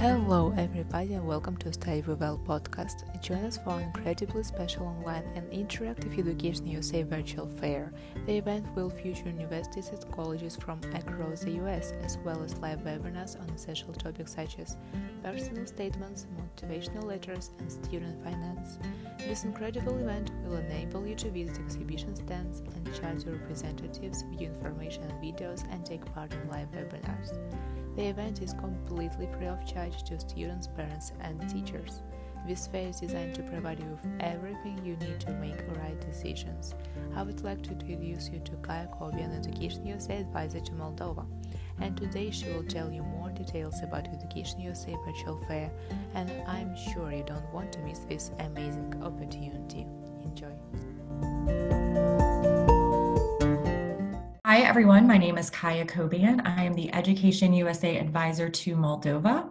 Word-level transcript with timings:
Hello, 0.00 0.50
everybody, 0.56 1.12
and 1.12 1.26
welcome 1.26 1.58
to 1.58 1.70
Study 1.74 2.00
Well 2.00 2.40
podcast. 2.46 3.04
Join 3.20 3.44
us 3.44 3.58
for 3.58 3.78
an 3.78 3.82
incredibly 3.82 4.42
special 4.42 4.86
online 4.86 5.24
and 5.34 5.46
interactive 5.50 6.18
Education 6.18 6.66
USA 6.68 7.02
virtual 7.02 7.46
fair. 7.46 7.92
The 8.24 8.38
event 8.38 8.64
will 8.74 8.88
feature 8.88 9.26
universities 9.26 9.90
and 9.90 10.10
colleges 10.10 10.56
from 10.56 10.80
across 10.94 11.40
the 11.40 11.50
US, 11.66 11.92
as 12.02 12.16
well 12.24 12.42
as 12.42 12.56
live 12.60 12.78
webinars 12.78 13.38
on 13.38 13.50
essential 13.50 13.92
topics 13.92 14.34
such 14.34 14.58
as 14.58 14.78
personal 15.22 15.66
statements, 15.66 16.26
motivational 16.34 17.04
letters, 17.04 17.50
and 17.58 17.70
student 17.70 18.24
finance. 18.24 18.78
This 19.18 19.44
incredible 19.44 19.98
event 19.98 20.30
will 20.46 20.56
enable 20.56 21.06
you 21.06 21.14
to 21.16 21.30
visit 21.30 21.58
exhibition 21.58 22.16
stands 22.16 22.60
and 22.60 22.94
chat 22.94 23.18
to 23.20 23.32
representatives, 23.32 24.22
view 24.30 24.48
information 24.48 25.02
and 25.02 25.22
videos, 25.22 25.70
and 25.70 25.84
take 25.84 26.06
part 26.14 26.32
in 26.32 26.48
live 26.48 26.70
webinars. 26.70 27.36
The 28.00 28.06
event 28.06 28.40
is 28.40 28.54
completely 28.54 29.28
free 29.36 29.48
of 29.48 29.66
charge 29.66 30.04
to 30.04 30.18
students, 30.18 30.66
parents, 30.68 31.12
and 31.20 31.38
teachers. 31.50 32.00
This 32.48 32.66
fair 32.66 32.88
is 32.88 33.00
designed 33.00 33.34
to 33.34 33.42
provide 33.42 33.78
you 33.78 33.84
with 33.90 34.06
everything 34.20 34.80
you 34.82 34.96
need 34.96 35.20
to 35.20 35.32
make 35.32 35.58
the 35.58 35.78
right 35.78 36.00
decisions. 36.00 36.74
I 37.14 37.22
would 37.22 37.44
like 37.44 37.60
to 37.64 37.72
introduce 37.72 38.30
you 38.30 38.38
to 38.38 38.52
Kaya 38.62 38.88
Kobian, 38.98 39.38
Education 39.38 39.84
USA 39.84 40.16
advisor 40.16 40.60
to 40.60 40.72
Moldova. 40.72 41.26
And 41.82 41.94
today 41.94 42.30
she 42.30 42.48
will 42.48 42.64
tell 42.64 42.90
you 42.90 43.02
more 43.02 43.28
details 43.32 43.82
about 43.82 44.08
Education 44.08 44.60
USA 44.60 44.96
virtual 45.04 45.38
fair, 45.46 45.70
and 46.14 46.32
I'm 46.48 46.74
sure 46.74 47.12
you 47.12 47.24
don't 47.24 47.52
want 47.52 47.70
to 47.74 47.80
miss 47.80 47.98
this 48.08 48.30
amazing 48.38 48.94
opportunity. 49.02 49.86
Enjoy! 50.24 51.79
Everyone. 54.70 55.04
My 55.04 55.18
name 55.18 55.36
is 55.36 55.50
Kaya 55.50 55.84
Kobian. 55.84 56.46
I 56.46 56.62
am 56.62 56.74
the 56.74 56.94
Education 56.94 57.52
USA 57.54 57.98
advisor 57.98 58.48
to 58.48 58.76
Moldova. 58.76 59.50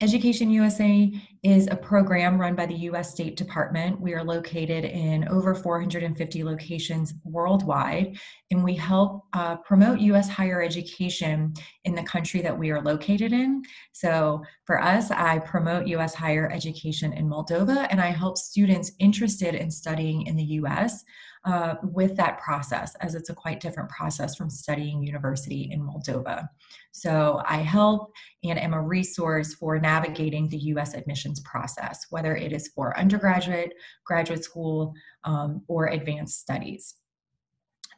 Education 0.00 0.48
USA 0.50 1.12
is 1.42 1.66
a 1.66 1.74
program 1.74 2.40
run 2.40 2.54
by 2.54 2.66
the 2.66 2.74
U.S. 2.74 3.10
State 3.10 3.34
Department. 3.34 4.00
We 4.00 4.14
are 4.14 4.22
located 4.22 4.84
in 4.84 5.26
over 5.26 5.56
450 5.56 6.44
locations 6.44 7.14
worldwide, 7.24 8.16
and 8.52 8.62
we 8.62 8.76
help 8.76 9.24
uh, 9.32 9.56
promote 9.56 9.98
U.S. 9.98 10.28
higher 10.28 10.62
education 10.62 11.52
in 11.82 11.96
the 11.96 12.04
country 12.04 12.40
that 12.42 12.56
we 12.56 12.70
are 12.70 12.80
located 12.80 13.32
in. 13.32 13.62
So, 13.90 14.40
for 14.64 14.80
us, 14.80 15.10
I 15.10 15.40
promote 15.40 15.88
U.S. 15.88 16.14
higher 16.14 16.48
education 16.52 17.12
in 17.12 17.28
Moldova, 17.28 17.88
and 17.90 18.00
I 18.00 18.10
help 18.10 18.38
students 18.38 18.92
interested 19.00 19.56
in 19.56 19.68
studying 19.68 20.28
in 20.28 20.36
the 20.36 20.44
U.S 20.44 21.02
uh, 21.44 21.76
with 21.82 22.16
that 22.16 22.38
process, 22.38 22.94
as 22.96 23.14
it's 23.14 23.30
a 23.30 23.34
quite 23.34 23.60
different 23.60 23.88
process 23.88 24.36
from 24.36 24.50
studying 24.50 25.02
university 25.02 25.70
in 25.72 25.80
Moldova. 25.80 26.48
So 26.92 27.42
I 27.46 27.58
help 27.58 28.12
and 28.44 28.58
am 28.58 28.74
a 28.74 28.82
resource 28.82 29.54
for 29.54 29.78
navigating 29.92 30.48
the 30.48 30.62
US 30.72 30.90
admissions 30.94 31.40
process, 31.40 32.06
whether 32.10 32.36
it 32.36 32.52
is 32.52 32.68
for 32.74 32.86
undergraduate, 33.02 33.72
graduate 34.04 34.44
school, 34.44 34.92
um, 35.24 35.62
or 35.66 35.86
advanced 35.86 36.40
studies. 36.40 36.94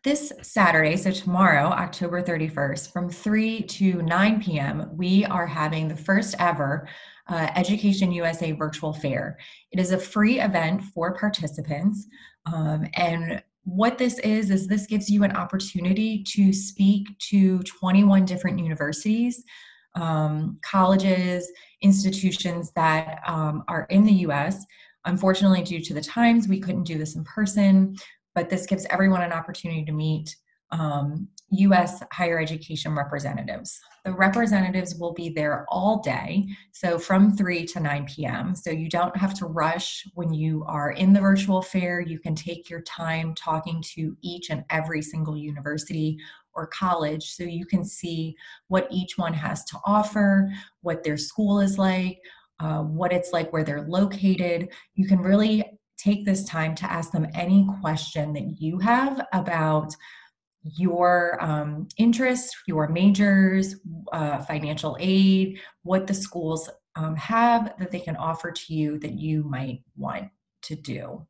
This 0.02 0.32
Saturday, 0.40 0.96
so 0.96 1.10
tomorrow, 1.10 1.66
October 1.86 2.22
31st, 2.22 2.92
from 2.92 3.10
3 3.10 3.62
to 3.62 4.02
9 4.02 4.42
p.m., 4.42 4.88
we 5.02 5.26
are 5.26 5.46
having 5.46 5.88
the 5.88 6.02
first 6.08 6.34
ever 6.38 6.88
uh, 7.28 7.48
Education 7.54 8.10
USA 8.12 8.52
virtual 8.52 8.92
fair. 8.92 9.36
It 9.72 9.78
is 9.78 9.90
a 9.92 9.98
free 9.98 10.40
event 10.40 10.82
for 10.92 11.14
participants. 11.18 12.06
Um, 12.50 12.86
and 12.94 13.42
what 13.64 13.98
this 13.98 14.18
is, 14.20 14.50
is 14.50 14.66
this 14.66 14.86
gives 14.86 15.10
you 15.10 15.22
an 15.22 15.36
opportunity 15.36 16.24
to 16.34 16.52
speak 16.52 17.06
to 17.30 17.58
21 17.64 18.24
different 18.24 18.58
universities, 18.58 19.44
um, 19.94 20.58
colleges, 20.62 21.50
institutions 21.82 22.72
that 22.76 23.20
um, 23.26 23.64
are 23.68 23.86
in 23.90 24.04
the 24.04 24.12
US. 24.26 24.64
Unfortunately, 25.04 25.62
due 25.62 25.80
to 25.80 25.94
the 25.94 26.00
times, 26.00 26.48
we 26.48 26.60
couldn't 26.60 26.84
do 26.84 26.98
this 26.98 27.16
in 27.16 27.24
person, 27.24 27.96
but 28.34 28.50
this 28.50 28.66
gives 28.66 28.86
everyone 28.90 29.22
an 29.22 29.32
opportunity 29.32 29.84
to 29.84 29.92
meet 29.92 30.36
um, 30.70 31.28
US 31.50 32.02
higher 32.12 32.38
education 32.38 32.94
representatives. 32.94 33.80
The 34.04 34.12
representatives 34.12 34.94
will 34.94 35.12
be 35.12 35.28
there 35.28 35.66
all 35.68 36.00
day, 36.00 36.46
so 36.72 36.98
from 36.98 37.36
3 37.36 37.66
to 37.66 37.80
9 37.80 38.06
p.m. 38.06 38.54
So 38.54 38.70
you 38.70 38.88
don't 38.88 39.16
have 39.16 39.34
to 39.34 39.46
rush 39.46 40.06
when 40.14 40.32
you 40.32 40.64
are 40.66 40.92
in 40.92 41.12
the 41.12 41.20
virtual 41.20 41.60
fair. 41.60 42.00
You 42.00 42.18
can 42.18 42.34
take 42.34 42.70
your 42.70 42.80
time 42.82 43.34
talking 43.34 43.82
to 43.94 44.16
each 44.22 44.50
and 44.50 44.64
every 44.70 45.02
single 45.02 45.36
university 45.36 46.18
or 46.54 46.66
college 46.68 47.34
so 47.34 47.44
you 47.44 47.66
can 47.66 47.84
see 47.84 48.34
what 48.68 48.88
each 48.90 49.18
one 49.18 49.34
has 49.34 49.64
to 49.66 49.78
offer, 49.84 50.50
what 50.80 51.04
their 51.04 51.16
school 51.16 51.60
is 51.60 51.78
like, 51.78 52.18
uh, 52.60 52.82
what 52.82 53.12
it's 53.12 53.32
like 53.32 53.52
where 53.52 53.64
they're 53.64 53.86
located. 53.86 54.68
You 54.94 55.06
can 55.06 55.18
really 55.18 55.64
take 55.98 56.24
this 56.24 56.44
time 56.44 56.74
to 56.74 56.90
ask 56.90 57.12
them 57.12 57.26
any 57.34 57.66
question 57.80 58.32
that 58.32 58.60
you 58.60 58.78
have 58.78 59.26
about 59.32 59.94
your 60.62 61.42
um, 61.42 61.88
interests, 61.96 62.54
your 62.66 62.88
majors, 62.88 63.76
uh, 64.12 64.38
financial 64.42 64.96
aid, 65.00 65.58
what 65.82 66.06
the 66.06 66.14
schools 66.14 66.68
um, 66.96 67.16
have 67.16 67.74
that 67.78 67.90
they 67.90 68.00
can 68.00 68.16
offer 68.16 68.50
to 68.50 68.74
you 68.74 68.98
that 68.98 69.12
you 69.12 69.42
might 69.44 69.82
want 69.96 70.28
to 70.62 70.74
do. 70.74 71.26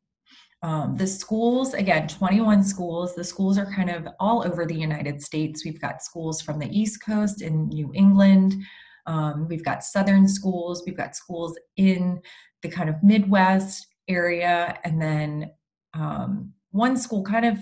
Um, 0.63 0.95
the 0.95 1.07
schools, 1.07 1.73
again, 1.73 2.07
21 2.07 2.63
schools. 2.63 3.15
The 3.15 3.23
schools 3.23 3.57
are 3.57 3.65
kind 3.65 3.89
of 3.89 4.07
all 4.19 4.45
over 4.45 4.65
the 4.65 4.75
United 4.75 5.21
States. 5.21 5.65
We've 5.65 5.81
got 5.81 6.03
schools 6.03 6.41
from 6.41 6.59
the 6.59 6.69
East 6.69 7.03
Coast 7.03 7.41
in 7.41 7.69
New 7.69 7.91
England. 7.95 8.55
Um, 9.07 9.47
we've 9.47 9.65
got 9.65 9.83
Southern 9.83 10.27
schools. 10.27 10.83
We've 10.85 10.97
got 10.97 11.15
schools 11.15 11.57
in 11.77 12.21
the 12.61 12.69
kind 12.69 12.89
of 12.89 13.01
Midwest 13.01 13.87
area. 14.07 14.77
And 14.83 15.01
then 15.01 15.51
um, 15.95 16.53
one 16.69 16.95
school 16.95 17.23
kind 17.23 17.45
of 17.45 17.57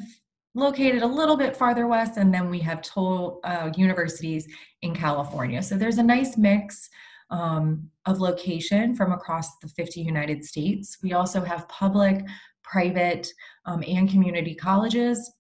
located 0.56 1.02
a 1.02 1.08
little 1.08 1.38
bit 1.38 1.56
farther 1.56 1.88
west, 1.88 2.18
and 2.18 2.34
then 2.34 2.50
we 2.50 2.60
have 2.60 2.82
total 2.82 3.40
uh, 3.44 3.72
universities 3.76 4.48
in 4.82 4.96
California. 4.96 5.62
So 5.62 5.78
there's 5.78 5.98
a 5.98 6.04
nice 6.04 6.38
mix 6.38 6.90
um, 7.30 7.90
of 8.06 8.20
location 8.20 8.96
from 8.96 9.12
across 9.12 9.58
the 9.60 9.68
50 9.68 10.02
United 10.02 10.44
States. 10.44 10.98
We 11.04 11.14
also 11.14 11.42
have 11.42 11.68
public, 11.70 12.26
private, 12.64 13.28
um, 13.66 13.84
and 13.88 14.10
community 14.10 14.56
colleges. 14.56 15.32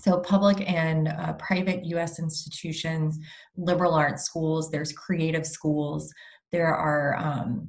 So, 0.00 0.20
public 0.20 0.68
and 0.70 1.08
uh, 1.08 1.32
private 1.34 1.84
US 1.86 2.20
institutions, 2.20 3.18
liberal 3.56 3.94
arts 3.94 4.22
schools, 4.22 4.70
there's 4.70 4.92
creative 4.92 5.44
schools, 5.44 6.12
there 6.52 6.72
are 6.72 7.16
um, 7.16 7.68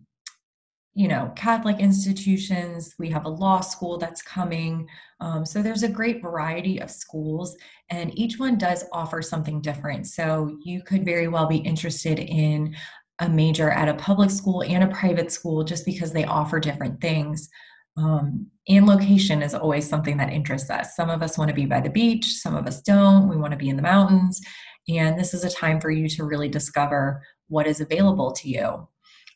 you 0.95 1.07
know 1.07 1.31
catholic 1.35 1.79
institutions 1.79 2.95
we 2.97 3.09
have 3.09 3.25
a 3.25 3.29
law 3.29 3.59
school 3.61 3.97
that's 3.97 4.21
coming 4.21 4.87
um, 5.21 5.45
so 5.45 5.61
there's 5.61 5.83
a 5.83 5.89
great 5.89 6.21
variety 6.21 6.79
of 6.79 6.89
schools 6.89 7.57
and 7.89 8.17
each 8.17 8.39
one 8.39 8.57
does 8.57 8.85
offer 8.93 9.21
something 9.21 9.61
different. 9.61 10.07
So 10.07 10.57
you 10.63 10.81
could 10.81 11.03
very 11.03 11.27
well 11.27 11.47
be 11.47 11.57
interested 11.57 12.19
in 12.19 12.75
a 13.19 13.27
major 13.27 13.69
at 13.69 13.89
a 13.89 13.95
public 13.95 14.31
school 14.31 14.63
and 14.63 14.83
a 14.83 14.95
private 14.95 15.31
school 15.31 15.63
just 15.63 15.85
because 15.85 16.13
they 16.13 16.23
offer 16.23 16.59
different 16.59 17.01
things 17.01 17.49
um, 17.97 18.47
and 18.69 18.85
location 18.85 19.41
is 19.41 19.53
always 19.53 19.89
something 19.89 20.15
that 20.17 20.31
interests 20.31 20.69
us. 20.69 20.95
Some 20.95 21.09
of 21.09 21.21
us 21.21 21.37
want 21.37 21.49
to 21.49 21.55
be 21.55 21.65
by 21.65 21.81
the 21.81 21.89
beach 21.89 22.25
some 22.35 22.55
of 22.55 22.65
us 22.65 22.81
don't 22.81 23.27
we 23.27 23.35
want 23.35 23.51
to 23.51 23.57
be 23.57 23.67
in 23.67 23.75
the 23.75 23.81
mountains 23.81 24.39
and 24.87 25.19
this 25.19 25.33
is 25.33 25.43
a 25.43 25.49
time 25.49 25.81
for 25.81 25.91
you 25.91 26.07
to 26.07 26.23
really 26.23 26.47
discover 26.47 27.21
what 27.49 27.67
is 27.67 27.81
available 27.81 28.31
to 28.31 28.47
you 28.47 28.87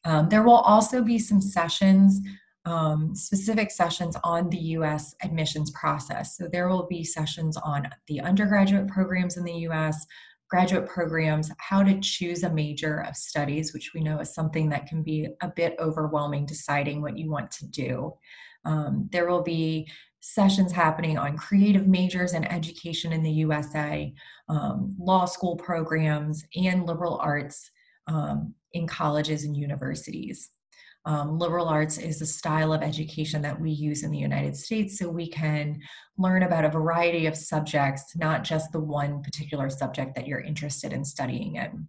um, 0.06 0.30
there 0.30 0.44
will 0.44 0.58
also 0.58 1.02
be 1.02 1.18
some 1.18 1.42
sessions, 1.42 2.22
um, 2.66 3.16
specific 3.16 3.72
sessions 3.72 4.16
on 4.24 4.50
the 4.50 4.58
US 4.58 5.16
admissions 5.24 5.72
process. 5.72 6.38
So 6.38 6.48
there 6.52 6.68
will 6.68 6.88
be 6.88 7.04
sessions 7.04 7.58
on 7.58 7.88
the 8.08 8.22
undergraduate 8.22 8.88
programs 8.88 9.38
in 9.38 9.44
the 9.44 9.68
US, 9.70 10.06
graduate 10.50 10.88
programs, 10.88 11.52
how 11.58 11.84
to 11.84 12.00
choose 12.00 12.44
a 12.44 12.54
major 12.54 13.02
of 13.02 13.16
studies, 13.16 13.74
which 13.74 13.92
we 13.94 14.02
know 14.02 14.20
is 14.20 14.34
something 14.34 14.70
that 14.70 14.88
can 14.88 15.04
be 15.04 15.28
a 15.42 15.52
bit 15.56 15.76
overwhelming 15.80 16.46
deciding 16.46 17.02
what 17.02 17.18
you 17.18 17.30
want 17.30 17.50
to 17.52 17.68
do. 17.68 18.14
Um, 18.66 19.10
there 19.12 19.28
will 19.28 19.42
be 19.42 19.90
sessions 20.22 20.72
happening 20.72 21.18
on 21.18 21.38
creative 21.38 21.88
majors 21.88 22.34
and 22.34 22.50
education 22.50 23.12
in 23.12 23.24
the 23.24 23.32
USA, 23.32 24.14
um, 24.48 24.96
law 24.98 25.26
school 25.26 25.58
programs, 25.58 26.46
and 26.56 26.86
liberal 26.86 27.18
arts 27.22 27.70
um, 28.08 28.54
in 28.74 28.88
colleges 28.88 29.44
and 29.44 29.56
universities. 29.56 30.50
Um, 31.06 31.38
liberal 31.38 31.68
arts 31.68 31.98
is 31.98 32.22
a 32.22 32.26
style 32.26 32.72
of 32.72 32.82
education 32.82 33.42
that 33.42 33.60
we 33.60 33.72
use 33.72 34.04
in 34.04 34.12
the 34.12 34.18
United 34.18 34.56
States 34.56 34.98
so 34.98 35.10
we 35.10 35.28
can 35.28 35.82
learn 36.18 36.44
about 36.44 36.64
a 36.64 36.70
variety 36.70 37.26
of 37.26 37.36
subjects, 37.36 38.16
not 38.16 38.44
just 38.44 38.72
the 38.72 38.80
one 38.80 39.22
particular 39.22 39.70
subject 39.70 40.16
that 40.16 40.28
you're 40.28 40.40
interested 40.40 40.94
in 40.94 41.04
studying 41.04 41.58
in. 41.58 41.88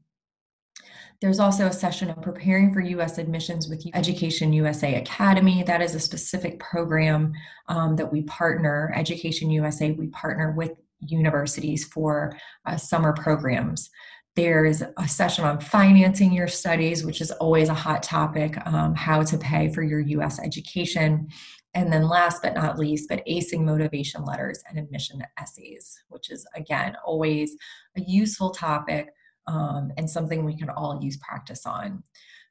There's 1.20 1.38
also 1.38 1.66
a 1.66 1.72
session 1.72 2.10
of 2.10 2.20
preparing 2.20 2.72
for 2.72 2.80
US 2.80 3.18
admissions 3.18 3.68
with 3.68 3.86
Education 3.94 4.52
USA 4.52 4.96
Academy. 4.96 5.62
That 5.62 5.80
is 5.80 5.94
a 5.94 6.00
specific 6.00 6.58
program 6.58 7.32
um, 7.68 7.94
that 7.96 8.12
we 8.12 8.22
partner, 8.22 8.92
Education 8.96 9.48
USA, 9.50 9.92
we 9.92 10.08
partner 10.08 10.52
with 10.56 10.72
universities 11.00 11.84
for 11.84 12.36
uh, 12.66 12.76
summer 12.76 13.12
programs. 13.12 13.90
There's 14.36 14.82
a 14.82 15.08
session 15.08 15.44
on 15.44 15.60
financing 15.60 16.32
your 16.32 16.48
studies, 16.48 17.04
which 17.04 17.20
is 17.20 17.30
always 17.32 17.68
a 17.68 17.74
hot 17.74 18.02
topic, 18.02 18.56
um, 18.66 18.94
how 18.94 19.22
to 19.22 19.38
pay 19.38 19.72
for 19.72 19.82
your 19.82 20.00
US 20.00 20.40
education. 20.40 21.28
And 21.74 21.92
then 21.92 22.08
last 22.08 22.42
but 22.42 22.54
not 22.54 22.78
least, 22.78 23.08
but 23.08 23.24
acing 23.26 23.64
motivation 23.64 24.24
letters 24.24 24.62
and 24.68 24.78
admission 24.78 25.22
essays, 25.38 26.02
which 26.08 26.30
is 26.30 26.46
again 26.54 26.96
always 27.04 27.56
a 27.96 28.00
useful 28.00 28.50
topic 28.50 29.10
um, 29.46 29.92
and 29.96 30.08
something 30.08 30.44
we 30.44 30.56
can 30.56 30.70
all 30.70 31.00
use 31.02 31.16
practice 31.18 31.66
on. 31.66 32.02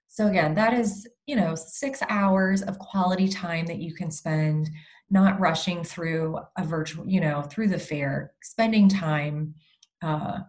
So 0.08 0.28
again, 0.28 0.54
that 0.56 0.74
is, 0.74 1.08
you 1.26 1.36
know, 1.36 1.56
six 1.56 2.02
hours 2.08 2.62
of 2.62 2.78
quality 2.80 3.28
time 3.28 3.66
that 3.66 3.80
you 3.80 3.96
can 3.96 4.12
spend 4.12 4.70
not 5.10 5.40
rushing 5.40 5.84
through 5.84 6.38
a 6.58 6.64
virtual, 6.64 7.08
you 7.08 7.20
know, 7.20 7.42
through 7.42 7.70
the 7.70 7.80
fair, 7.80 8.34
spending 8.44 8.88
time 8.88 9.56
uh, 10.02 10.40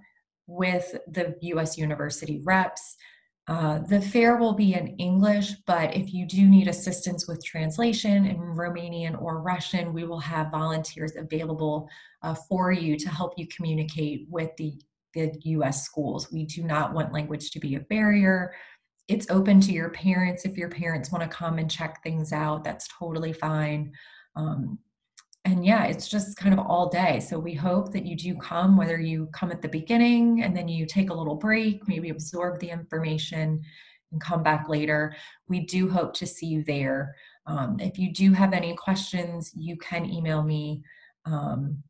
with 0.47 0.97
the 1.09 1.37
US 1.41 1.79
university 1.79 2.41
reps. 2.45 2.97
Uh, 3.47 3.81
the 3.91 4.01
fair 4.01 4.37
will 4.37 4.55
be 4.55 4.73
in 4.73 4.97
English, 4.97 5.53
but 5.67 5.95
if 5.95 6.15
you 6.15 6.27
do 6.27 6.49
need 6.49 6.67
assistance 6.67 7.29
with 7.29 7.45
translation 7.45 8.25
in 8.25 8.39
Romanian 8.39 9.21
or 9.21 9.43
Russian, 9.43 9.93
we 9.93 10.05
will 10.05 10.21
have 10.21 10.51
volunteers 10.51 11.15
available 11.17 11.89
uh, 12.23 12.35
for 12.35 12.73
you 12.73 12.97
to 12.99 13.09
help 13.11 13.35
you 13.37 13.47
communicate 13.49 14.27
with 14.31 14.51
the, 14.57 14.73
the 15.13 15.31
US 15.43 15.85
schools. 15.85 16.33
We 16.33 16.47
do 16.47 16.63
not 16.63 16.95
want 16.95 17.13
language 17.13 17.51
to 17.51 17.61
be 17.61 17.75
a 17.75 17.81
barrier. 17.81 18.55
It's 19.09 19.29
open 19.29 19.61
to 19.61 19.73
your 19.73 19.91
parents. 19.91 20.47
If 20.47 20.57
your 20.57 20.71
parents 20.71 21.13
want 21.13 21.23
to 21.23 21.37
come 21.37 21.59
and 21.59 21.71
check 21.71 22.03
things 22.03 22.33
out, 22.33 22.65
that's 22.65 22.89
totally 22.99 23.35
fine. 23.35 23.93
Um, 24.37 24.79
and 25.45 25.65
yeah, 25.65 25.85
it's 25.85 26.09
just 26.09 26.37
kind 26.39 26.59
of 26.59 26.67
all 26.67 26.89
day. 26.89 27.21
So 27.21 27.39
we 27.39 27.53
hope 27.53 27.93
that 27.93 28.07
you 28.07 28.17
do 28.17 28.35
come, 28.37 28.79
whether 28.79 28.99
you 28.99 29.29
come 29.33 29.51
at 29.51 29.61
the 29.61 29.69
beginning 29.69 30.43
and 30.43 30.57
then 30.57 30.69
you 30.69 30.87
take 30.87 31.11
a 31.11 31.15
little 31.15 31.35
break, 31.35 31.87
maybe 31.87 32.09
absorb 32.09 32.61
the 32.61 32.71
information 32.71 33.63
and 34.11 34.21
come 34.21 34.43
back 34.43 34.71
later. 34.71 35.15
We 35.49 35.67
do 35.67 35.91
hope 35.91 36.15
to 36.15 36.27
see 36.27 36.47
you 36.47 36.65
there. 36.65 37.15
Um, 37.47 37.77
if 37.79 37.99
you 37.99 38.11
do 38.11 38.33
have 38.33 38.55
any 38.55 38.75
questions, 38.75 39.53
you 39.55 39.77
can 39.77 40.11
email 40.11 40.43
me 40.43 40.83
um, 41.27 41.83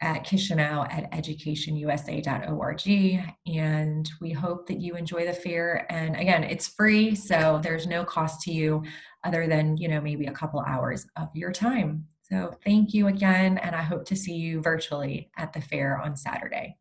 at 0.00 0.26
Chisinau 0.26 0.92
at 0.92 1.08
educationusa.org. 1.12 3.24
And 3.46 4.10
we 4.20 4.32
hope 4.32 4.66
that 4.66 4.80
you 4.80 4.96
enjoy 4.96 5.26
the 5.26 5.32
fair. 5.32 5.86
And 5.90 6.16
again, 6.16 6.42
it's 6.42 6.66
free, 6.66 7.14
so 7.14 7.60
there's 7.62 7.86
no 7.86 8.04
cost 8.04 8.40
to 8.42 8.52
you 8.52 8.82
other 9.22 9.46
than, 9.46 9.76
you 9.76 9.86
know, 9.86 10.00
maybe 10.00 10.26
a 10.26 10.32
couple 10.32 10.60
hours 10.66 11.06
of 11.16 11.28
your 11.34 11.52
time. 11.52 12.08
So 12.28 12.56
thank 12.64 12.92
you 12.92 13.06
again, 13.06 13.58
and 13.58 13.76
I 13.76 13.82
hope 13.82 14.04
to 14.06 14.16
see 14.16 14.34
you 14.34 14.60
virtually 14.60 15.30
at 15.36 15.52
the 15.52 15.60
fair 15.60 16.00
on 16.00 16.16
Saturday. 16.16 16.76